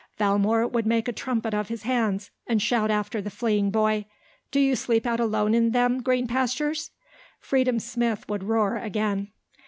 [0.17, 4.07] Valmore would make a trumpet of his hands and shout after the fleeing boy.
[4.49, 6.89] "Do you sleep out alone in them green pastures?"
[7.39, 9.27] Freedom Smith would roar again.